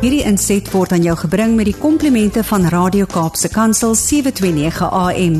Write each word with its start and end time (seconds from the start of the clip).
Hierdie 0.00 0.22
inset 0.24 0.64
word 0.72 0.94
aan 0.96 1.02
jou 1.04 1.12
gebring 1.26 1.58
met 1.58 1.66
die 1.68 1.76
komplimente 1.76 2.40
van 2.48 2.62
Radio 2.72 3.04
Kaapse 3.04 3.50
Kansel 3.52 3.92
729 4.00 4.86
AM. 4.88 5.34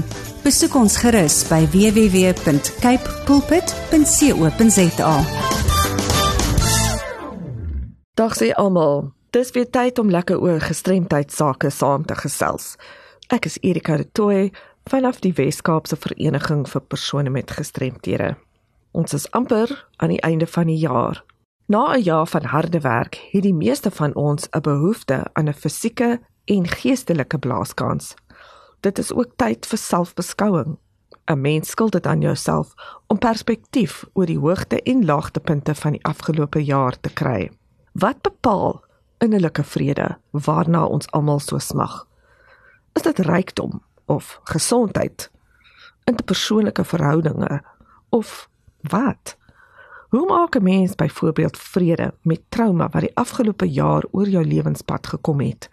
Besoek 0.44 0.74
ons 0.76 0.98
gerus 1.00 1.38
by 1.48 1.62
www.cape 1.72 3.14
pulpit.co.za. 3.24 5.14
Dag 8.20 8.36
sê 8.36 8.50
almal, 8.52 9.08
dis 9.32 9.54
weer 9.56 9.70
tyd 9.72 9.96
om 9.96 10.12
lekker 10.12 10.36
oor 10.44 10.60
gestremdheid 10.60 11.32
sake 11.32 11.72
saam 11.72 12.04
te 12.04 12.20
gesels. 12.20 12.76
Ek 13.32 13.48
is 13.48 13.56
Erika 13.64 13.96
de 13.96 14.04
Tooy 14.12 14.52
vanaf 14.92 15.24
die 15.24 15.32
Wes-Kaapse 15.40 15.96
Vereniging 15.96 16.68
vir 16.68 16.84
persone 16.84 17.32
met 17.32 17.56
gestremthede. 17.56 18.36
Ons 18.92 19.16
is 19.16 19.24
amper 19.32 19.72
aan 19.96 20.12
die 20.12 20.20
einde 20.20 20.44
van 20.44 20.68
die 20.68 20.82
jaar. 20.84 21.24
Na 21.70 21.94
'n 21.94 22.02
jaar 22.02 22.26
van 22.26 22.44
harde 22.44 22.80
werk 22.80 23.28
het 23.30 23.42
die 23.42 23.54
meeste 23.54 23.90
van 23.90 24.14
ons 24.14 24.48
'n 24.50 24.60
behoefte 24.60 25.26
aan 25.32 25.48
'n 25.48 25.52
fisieke 25.52 26.20
en 26.44 26.68
geestelike 26.68 27.38
blaaskans. 27.38 28.14
Dit 28.80 28.98
is 28.98 29.12
ook 29.12 29.32
tyd 29.36 29.66
vir 29.66 29.78
selfbeskouing. 29.78 30.78
'n 31.24 31.40
Mens 31.40 31.70
skuld 31.70 31.92
dit 31.92 32.06
aan 32.06 32.20
jouself 32.20 32.74
om 33.06 33.18
perspektief 33.18 34.04
oor 34.12 34.26
die 34.26 34.38
hoogte 34.38 34.82
en 34.82 35.04
laagtepunte 35.04 35.74
van 35.74 35.90
die 35.90 36.04
afgelope 36.04 36.64
jaar 36.64 37.00
te 37.00 37.12
kry. 37.12 37.50
Wat 37.92 38.22
bepaal 38.22 38.84
innerlike 39.18 39.64
vrede 39.64 40.18
waarna 40.30 40.84
ons 40.84 41.10
almal 41.10 41.38
so 41.38 41.58
smag? 41.58 42.06
Is 42.92 43.02
dit 43.02 43.18
rykdom 43.18 43.82
of 44.04 44.40
gesondheid? 44.42 45.30
Interpersoonlike 46.04 46.84
verhoudinge 46.84 47.62
of 48.08 48.48
wat? 48.80 49.38
Hoe 50.10 50.26
maak 50.26 50.56
'n 50.56 50.62
mens 50.62 50.94
byvoorbeeld 50.94 51.58
vrede 51.58 52.14
met 52.22 52.40
trauma 52.48 52.88
wat 52.88 53.00
die 53.00 53.14
afgelope 53.16 53.70
jaar 53.70 54.04
oor 54.10 54.28
jou 54.28 54.44
lewenspad 54.44 55.06
gekom 55.06 55.40
het? 55.40 55.68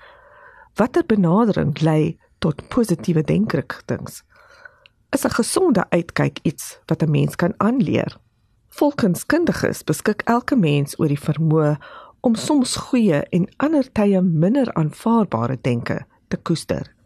Watter 0.74 1.06
benadering 1.06 1.82
lei 1.82 2.20
tot 2.38 2.68
positiewe 2.68 3.22
denkrigtings? 3.22 4.24
Is 5.10 5.24
'n 5.26 5.30
gesonde 5.30 5.90
uitkyk 5.90 6.40
iets 6.42 6.80
wat 6.86 7.02
'n 7.02 7.12
mens 7.12 7.36
kan 7.36 7.54
aanleer? 7.58 8.18
Volgens 8.70 9.26
kundiges 9.26 9.84
beskik 9.84 10.22
elke 10.22 10.56
mens 10.56 11.00
oor 11.00 11.08
die 11.08 11.22
vermoë 11.30 11.78
om 12.20 12.36
soms 12.36 12.76
goeie 12.76 13.24
en 13.30 13.50
ander 13.58 13.92
tye 13.92 14.22
minder 14.22 14.74
aanvaarbare 14.74 15.58
denke 15.62 16.06
te 16.28 16.38
koester. 16.38 16.97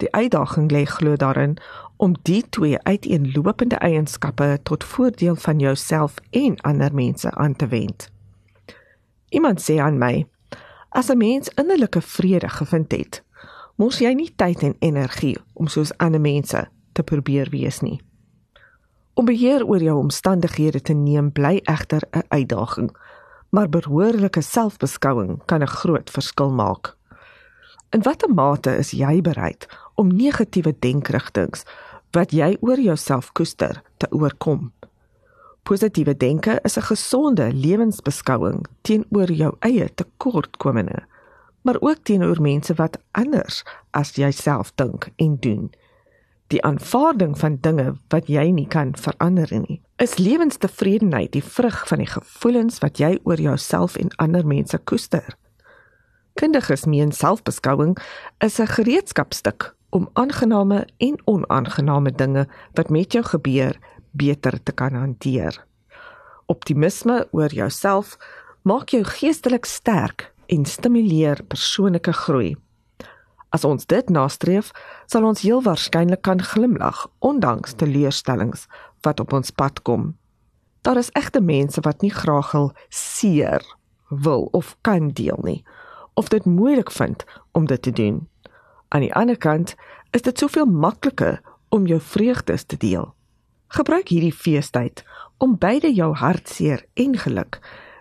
Die 0.00 0.12
uitdaging 0.12 0.70
lê 0.72 0.84
glo 0.88 1.16
daarin 1.16 1.58
om 1.96 2.14
die 2.22 2.44
twee 2.48 2.78
uiteenlopende 2.82 3.76
eienskappe 3.76 4.58
tot 4.62 4.84
voordeel 4.84 5.36
van 5.36 5.58
jouself 5.58 6.14
en 6.30 6.56
ander 6.60 6.94
mense 6.94 7.30
aan 7.30 7.56
te 7.56 7.66
wend. 7.66 8.08
Iemand 9.28 9.60
sê 9.60 9.76
aan 9.76 9.98
my: 9.98 10.26
As 10.88 11.10
'n 11.10 11.16
mens 11.16 11.48
innerlike 11.48 12.00
vrede 12.00 12.48
gevind 12.48 12.92
het, 12.92 13.22
mos 13.76 13.98
jy 13.98 14.12
nie 14.12 14.32
tyd 14.36 14.62
en 14.62 14.76
energie 14.78 15.36
om 15.52 15.66
soos 15.66 15.96
ander 15.96 16.20
mense 16.20 16.68
te 16.92 17.02
probeer 17.02 17.50
wees 17.50 17.80
nie. 17.80 18.00
Om 19.14 19.24
beheer 19.24 19.66
oor 19.66 19.82
jou 19.82 19.98
omstandighede 19.98 20.80
te 20.80 20.92
neem 20.92 21.32
bly 21.32 21.60
egter 21.64 22.02
'n 22.10 22.24
uitdaging, 22.28 22.96
maar 23.50 23.68
behoorlike 23.68 24.40
selfbeskouing 24.40 25.42
kan 25.44 25.62
'n 25.62 25.66
groot 25.66 26.10
verskil 26.10 26.50
maak. 26.50 26.96
In 27.90 28.02
watter 28.02 28.30
mate 28.30 28.76
is 28.78 28.92
jy 28.94 29.20
bereid 29.20 29.66
om 30.00 30.08
negatiewe 30.16 30.72
denkrigtings 30.80 31.66
wat 32.16 32.32
jy 32.32 32.54
oor 32.64 32.80
jouself 32.80 33.28
koester 33.36 33.82
te 34.00 34.08
oorkom. 34.10 34.70
Positiewe 35.68 36.16
denke 36.16 36.58
is 36.64 36.76
'n 36.76 36.88
gesonde 36.88 37.52
lewensbeskouing 37.52 38.66
teenoor 38.82 39.30
jou 39.32 39.52
eie 39.60 39.88
tekortkominge, 39.94 41.04
maar 41.62 41.76
ook 41.80 41.98
teenoor 42.02 42.40
mense 42.40 42.74
wat 42.74 42.98
anders 43.12 43.64
as 43.90 44.14
jouself 44.14 44.72
dink 44.74 45.08
en 45.16 45.36
doen. 45.40 45.70
Die 46.46 46.62
aanvaarding 46.62 47.38
van 47.38 47.58
dinge 47.60 47.94
wat 48.08 48.26
jy 48.26 48.50
nie 48.50 48.66
kan 48.66 48.96
verander 48.96 49.48
nie, 49.50 49.80
is 49.96 50.18
lewenstevredenheid 50.18 51.32
die 51.32 51.44
vrug 51.44 51.88
van 51.88 51.98
die 51.98 52.10
gevoelens 52.10 52.78
wat 52.78 52.98
jy 52.98 53.18
oor 53.22 53.40
jouself 53.40 53.96
en 53.96 54.08
ander 54.16 54.46
mense 54.46 54.78
koester. 54.78 55.36
Kundiges 56.34 56.84
meen 56.84 57.12
selfbeskouing 57.12 57.98
is 58.38 58.58
'n 58.58 58.66
gereedskapstuk 58.66 59.74
om 59.90 60.08
aangename 60.12 60.86
en 60.96 61.18
onaangename 61.24 62.12
dinge 62.12 62.46
wat 62.74 62.90
met 62.90 63.12
jou 63.12 63.24
gebeur 63.24 63.78
beter 64.10 64.62
te 64.62 64.72
kan 64.72 64.94
hanteer. 64.94 65.66
Optimisme 66.46 67.28
oor 67.30 67.52
jouself 67.54 68.16
maak 68.62 68.88
jou 68.88 69.04
geestelik 69.04 69.64
sterk 69.64 70.32
en 70.46 70.64
stimuleer 70.64 71.42
persoonlike 71.46 72.12
groei. 72.12 72.56
As 73.50 73.64
ons 73.64 73.86
dit 73.86 74.08
nastreef, 74.08 74.70
sal 75.06 75.26
ons 75.26 75.42
heel 75.42 75.62
waarskynlik 75.62 76.22
kan 76.22 76.42
glimlag 76.42 77.06
ondanks 77.18 77.74
teleurstellings 77.74 78.66
wat 79.02 79.20
op 79.20 79.32
ons 79.32 79.50
pad 79.50 79.82
kom. 79.82 80.14
Daar 80.86 80.96
is 80.96 81.10
egte 81.18 81.40
mense 81.40 81.82
wat 81.82 82.02
nie 82.02 82.14
graag 82.14 82.52
wil 82.52 82.72
seer 82.88 83.64
wil 84.08 84.48
of 84.52 84.76
kan 84.82 85.10
deel 85.14 85.38
nie 85.42 85.62
of 86.14 86.28
dit 86.28 86.44
moeilik 86.44 86.90
vind 86.90 87.24
om 87.52 87.66
dit 87.66 87.82
te 87.82 87.90
doen. 87.90 88.28
Aan 88.90 89.04
die 89.06 89.14
ander 89.14 89.38
kant 89.38 89.76
is 90.10 90.22
dit 90.26 90.38
soveel 90.38 90.66
makliker 90.66 91.38
om 91.70 91.86
jou 91.86 92.00
vreugdes 92.02 92.64
te 92.66 92.76
deel. 92.76 93.12
Gebruik 93.70 94.08
hierdie 94.10 94.34
feestyd 94.34 95.04
om 95.38 95.54
beide 95.58 95.92
jou 95.94 96.10
hartseer 96.18 96.82
en 96.98 97.14
geluk 97.18 97.60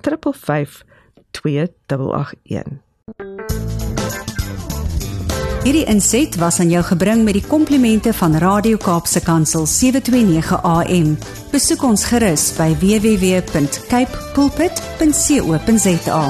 355 0.00 0.84
2881 1.30 2.84
Hierdie 5.66 5.88
inset 5.90 6.36
was 6.38 6.60
aan 6.62 6.68
jou 6.70 6.78
gebring 6.86 7.24
met 7.26 7.34
die 7.34 7.46
komplimente 7.46 8.12
van 8.14 8.36
Radio 8.38 8.78
Kaapse 8.78 9.18
Kansel 9.20 9.66
729 9.66 10.62
AM. 10.62 11.18
Besoek 11.50 11.82
ons 11.82 12.06
gerus 12.06 12.52
by 12.54 12.70
www.cape 12.78 14.22
pulpit.co.za. 14.38 16.22